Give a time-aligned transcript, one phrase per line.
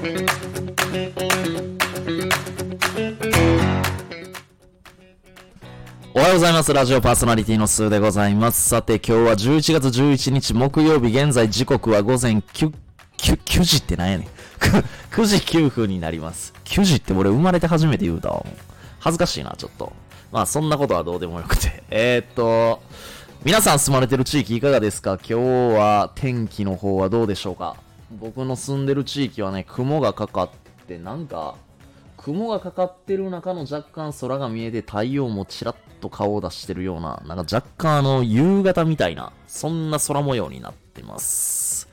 [0.00, 0.02] お
[6.18, 6.72] はようございます。
[6.72, 8.66] ラジオパーソナリティのスーでございます。
[8.70, 12.72] さて、今日は11月11日木曜日、現在時刻は午前9、
[13.18, 14.28] 9、9時ってなんやねん。
[15.12, 16.54] 9時9分になります。
[16.64, 18.46] 9時って俺生まれて初めて言うたわ。
[19.00, 19.92] 恥ずかしいな、ちょっと。
[20.32, 21.82] まあ、そんなことはどうでもよくて。
[21.90, 22.80] えー、っと、
[23.44, 25.18] 皆さん住まれてる地域いかがですか？
[25.18, 27.76] 今日は天気の方はどうでしょうか？
[28.10, 30.50] 僕の住んでる地域はね、雲がかかっ
[30.86, 31.54] て、なんか、
[32.16, 41.88] 雲がかかってる中の若干空が見えて太陽もちらっと顔を出してるような、なんか若干あの夕方みたいな、そんな空模様になってます。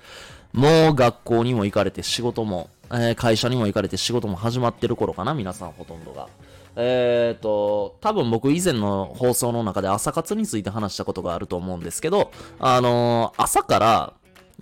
[0.54, 6.28] もう学校にも行かれて仕事も、えー会社にも行かれて仕事も始まってる頃かな、皆さんほとんどが。
[6.80, 14.14] えーと、多分僕以前の放送の中で朝活について話したことがあると思うんですけど、あのー朝から、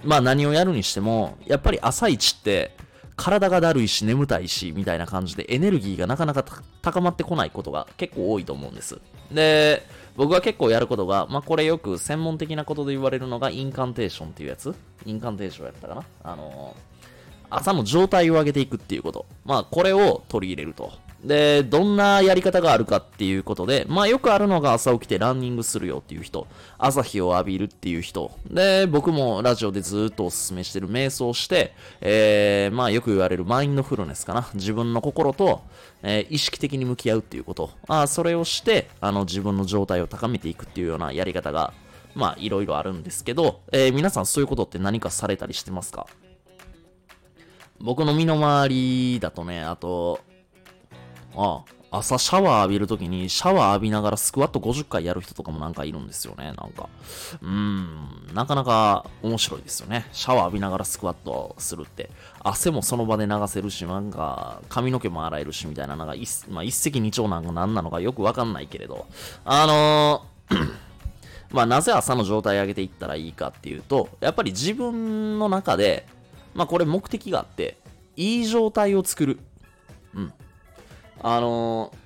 [0.03, 2.75] まあ何をやるにしても、やっぱり朝一って、
[3.15, 6.43] 体がだるいし眠たいし、みたいな感じでエネルギーがなかなか
[6.81, 8.99] 高まってこないことが結構多いと思うんです。
[9.31, 9.83] で、
[10.15, 16.75] 僕が結構やることが、まあこれよく専門的なことで言われるのがインカンテーションっていうやつインカンテーションやったかなあの
[17.49, 19.25] 朝の状態を上げていくっていうこと。
[19.45, 20.91] まあこれを取り入れると。
[21.25, 34.47] で、どんなやり方があるかっていうことで、まあよくあるのが朝起きてランニングするよっていう人、朝日を浴びるっていう人、で、僕もラジオでずっとおすすめしてる瞑想して、えー、まあよく言われるマインドフルネスかな。
[34.53, 35.61] 自分の心と、
[36.03, 37.71] えー意識的に向き合うっていうこと。
[37.87, 41.73] あそれをして、あの自分の状態を高めていくっていうようなやり方が、
[42.13, 46.07] まあいろいろあるんですけど、えー皆さんそういうことって何かされたりしてますか？
[47.79, 50.21] 僕の身の回りだとね、あと、
[51.35, 56.89] ああ、朝シャワー浴びるときにシャワー浴びながらスクワット50回やる人とかもなんかいるんですよね、なんか。
[57.41, 60.07] うーん、なかなか面白いですよね。
[60.11, 62.09] シャワー浴びながらスクワットするって。
[62.43, 69.05] 汗もその場で流せるし、なんか髪の毛も洗えるしみたいな、なんか一,、まあ、一石二鳥なんか何なのかよくわかんないけれど。
[69.43, 70.75] あのー
[71.51, 76.05] まあ、なぜ朝の状態上げていったらいいかっていうと、やっぱり自分の中で、
[76.53, 77.77] まあこれ目的があって、
[78.17, 79.39] いい状態を作る。
[80.13, 80.33] うん。
[81.21, 82.05] あのー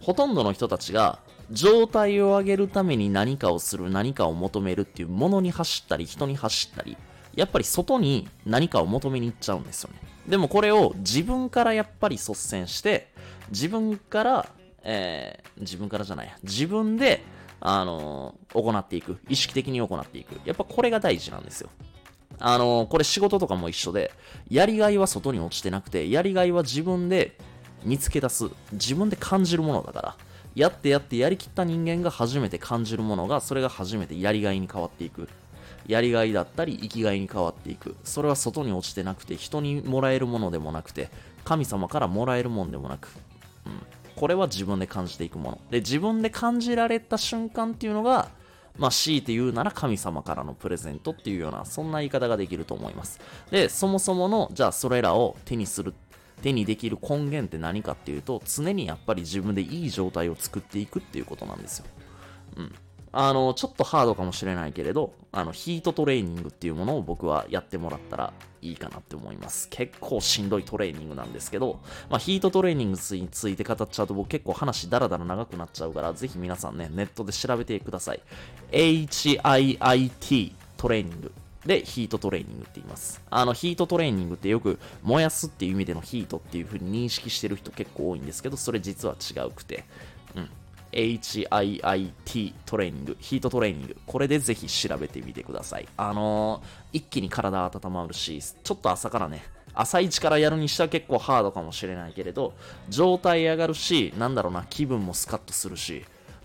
[0.00, 1.18] ほとんどの人たちが、
[1.50, 6.96] 状態を上げるために何かをする、何かを求めるっていうものに走ったり、人に走ったり、
[7.34, 9.98] やっぱり外に何かを求めに行っちゃうんですよね。
[10.28, 13.12] でもこれを自分からやっぱり率先して、
[13.50, 14.48] 自分から、
[14.84, 17.24] えー自分からじゃない、自分で、
[17.60, 19.18] あのー行っていく。
[19.28, 20.40] 意識的に行っていく。
[20.44, 21.70] やっぱこれが大事なんですよ。
[22.38, 24.12] あのこれ仕事とかも一緒で、
[24.48, 27.36] やりがいは外に落ちてなくて、やりがいは自分で
[27.84, 28.46] 見つけ出す。
[28.72, 30.16] 自分で感じるものだから。
[30.54, 35.28] やってやってやりきった人間が初めて感じるものが、それが初めてやりがいに変わっていく。
[35.86, 37.96] やりがいだったり生きがいに変わっていく。
[38.04, 41.10] それは外に落ちてなくて、人にもらえるものでもなくて、
[41.44, 43.08] 神様からもらえるもんでもなく、
[43.64, 43.80] うん、
[44.16, 45.60] これは自分で感じていくもの。
[45.70, 48.28] で、自分で感じられた瞬間っていうのが、
[48.76, 53.18] まあ、強いて言うなら神様からのプレゼントっていうような、そんな言い方ができると思います。
[53.50, 55.94] で、そもそもの、じゃあそれらを手にする、
[56.42, 61.86] 手にできる根源って何かっていうと、常にやっぱり自分でいい状態を作っていくっていうことなんですよ。
[62.56, 62.74] うん。
[63.10, 69.68] あの、ちょっとハードかもしれないけれど、あの、ヒートトレーニングっていうものを僕はやってもらったらいいかなって思います。
[69.70, 78.20] 結構しんどいトレーニングなんですけど、まあ、ヒートトレーニングについて語っちゃうと僕結構話ダラダラ長くなっちゃうから、ぜひ皆さんね、ネットで調べてください。
[78.72, 81.32] HIIT トレーニング。
[81.66, 83.20] で、ヒートトレーニングって言います。
[83.30, 89.84] あの、ヒートトレーニングってよく燃やすっていう意味でのヒートっていう風に認識してる人結構多いんですけど、それ実は違うくて、
[90.36, 90.50] うん。
[90.92, 95.88] HIIT トレーニング、ヒートトレーニング、これでぜひ調べてみてください。
[95.96, 99.42] あのー一気に体温まるし、ちょっと朝からね、
[99.74, 102.54] 朝一からやるにしては結構ハードかもしれないけれど、
[102.88, 106.04] 状態上がるし、なんだろうな、気分もスカッとするし、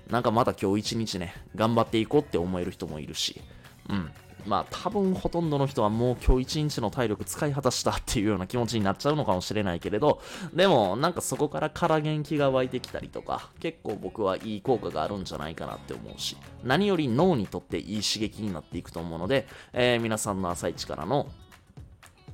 [0.10, 3.42] なんかまた今日一日ね、頑張っていこうって思える人もいるし、
[3.90, 4.12] うん。
[4.46, 10.22] まあ多分ほとんどの人はもう今日一日の体力使い果たしたっていうような気持ちになっちゃうのかもしれないけれど、
[10.54, 21.28] でもなんかそこからから元気が湧いてきたりとか、結構僕はいい効果があるんじゃないかなって思うし、何より脳にとっていい刺激になっていくと思うので、えー皆さんの朝一からの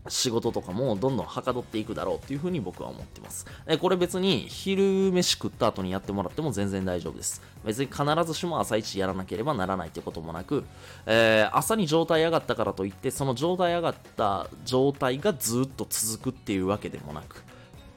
[0.07, 3.45] 仕事とかもどんどんはかどっていくだろうっていうふうに僕は思ってます。
[3.79, 7.41] これ別に昼飯食った後にやってもらっても全然大丈夫です。
[7.65, 10.63] 別に必ずしも朝一やらなければならないってこともなく、
[11.05, 17.43] えー朝に状態上がったからといって、その状態上がった状態がずっと続くっていうわけでもなく、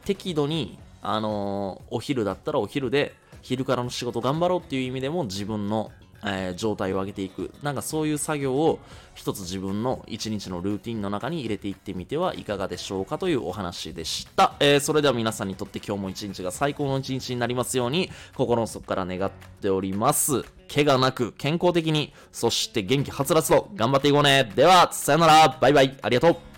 [0.04, 5.90] 適度に、あのーお昼だったらお昼で、昼からの仕事頑張ろうっていう意味でも自分の
[6.24, 7.50] えー、状態を上げていく。
[7.62, 8.78] なんかそういう作業を
[9.14, 14.54] 一つ自分の一日のルーティンの中に入れていってみてはいかがでしょうかというお話でした。
[14.60, 19.30] えー、それでは皆さんにとって今日も一日が最高の一日になりますように心の底から願っ
[19.60, 20.44] ております。
[20.72, 24.50] 怪我なく健康的に、そして元気はつらつと頑張っていこうね。
[24.56, 25.58] では、さよなら。
[25.60, 25.98] バイバイ。
[26.00, 26.51] ありがとう。